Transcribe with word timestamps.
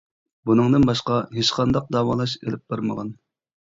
بۇنىڭدىن 0.49 0.87
باشقا 0.91 1.19
ھېچقانداق 1.37 1.95
داۋالاش 1.99 2.37
ئېلىپ 2.43 2.69
بارمىغان. 2.73 3.19